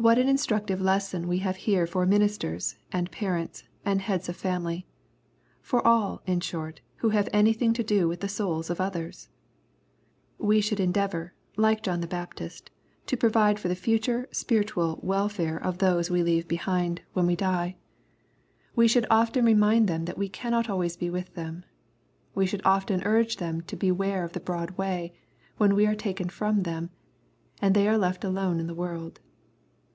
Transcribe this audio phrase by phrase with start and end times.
[0.00, 4.84] What an instructive lesson we have here for ministers, and parents, and heads of families,—
[5.60, 9.28] for all, in short, who have anything to do with the souls of others!
[10.38, 12.70] We fihould endeavor, like John the Baptist,
[13.06, 18.76] to provide for the future spiritual welfare of those we leave behind, 216 EXPOSITORY THOUGHTS.
[18.76, 18.84] when we die.
[18.84, 21.64] We should often remind them that we cannot always be with them.
[22.36, 25.12] We should often urge them to beware of the broad way,
[25.56, 26.90] when we are taken from them,
[27.60, 29.18] and they are left alone in the world.